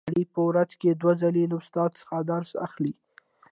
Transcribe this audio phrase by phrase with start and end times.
[0.09, 2.93] علي په ورځ کې دوه ځلې له استاد څخه درس اخلي.